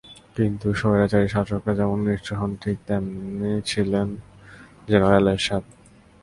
[0.35, 4.07] কিন্তু স্বৈরাচারী শাসকেরা যেমন নিষ্ঠুর হন, ঠিক তেমনই ছিলেন
[4.89, 5.63] জেনারেল এরশাদ।